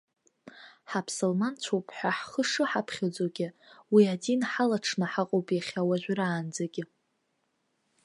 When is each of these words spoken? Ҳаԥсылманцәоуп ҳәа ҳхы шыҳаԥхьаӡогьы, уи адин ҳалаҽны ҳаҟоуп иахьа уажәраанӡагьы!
Ҳаԥсылманцәоуп 0.89 1.87
ҳәа 1.97 2.11
ҳхы 2.17 2.41
шыҳаԥхьаӡогьы, 2.49 3.47
уи 3.93 4.03
адин 4.13 4.41
ҳалаҽны 4.51 5.05
ҳаҟоуп 5.11 5.47
иахьа 5.51 5.81
уажәраанӡагьы! 5.87 6.83